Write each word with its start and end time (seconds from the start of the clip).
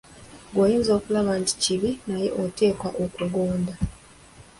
Ggwe 0.49 0.59
oyinza 0.65 0.91
okulaba 0.99 1.31
nti 1.41 1.53
kibi 1.63 1.91
naye 2.09 2.29
oteekwa 2.43 2.89
okugonda. 3.03 3.73